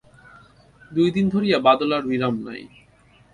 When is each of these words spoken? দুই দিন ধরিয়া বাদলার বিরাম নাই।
দুই 0.91 1.09
দিন 1.11 1.25
ধরিয়া 1.29 1.57
বাদলার 1.59 2.03
বিরাম 2.07 2.35
নাই। 2.47 2.61